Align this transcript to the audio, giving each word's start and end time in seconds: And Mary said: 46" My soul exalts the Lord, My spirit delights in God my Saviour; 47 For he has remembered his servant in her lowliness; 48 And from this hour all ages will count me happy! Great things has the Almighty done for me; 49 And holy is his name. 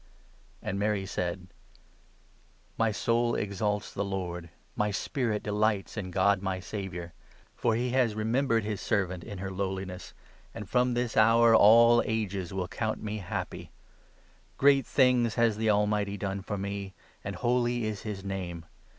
And 0.63 0.79
Mary 0.79 1.05
said: 1.05 1.45
46" 1.59 1.59
My 2.79 2.91
soul 2.91 3.35
exalts 3.35 3.93
the 3.93 4.03
Lord, 4.03 4.49
My 4.75 4.89
spirit 4.89 5.43
delights 5.43 5.95
in 5.95 6.09
God 6.09 6.41
my 6.41 6.59
Saviour; 6.59 7.13
47 7.53 7.53
For 7.53 7.75
he 7.75 7.91
has 7.91 8.15
remembered 8.15 8.63
his 8.63 8.81
servant 8.81 9.23
in 9.23 9.37
her 9.37 9.51
lowliness; 9.51 10.15
48 10.53 10.55
And 10.55 10.69
from 10.71 10.93
this 10.95 11.15
hour 11.15 11.55
all 11.55 12.01
ages 12.03 12.51
will 12.51 12.67
count 12.67 13.03
me 13.03 13.17
happy! 13.17 13.69
Great 14.57 14.87
things 14.87 15.35
has 15.35 15.57
the 15.57 15.69
Almighty 15.69 16.17
done 16.17 16.41
for 16.41 16.57
me; 16.57 16.95
49 17.21 17.21
And 17.25 17.35
holy 17.35 17.85
is 17.85 18.01
his 18.01 18.23
name. 18.25 18.65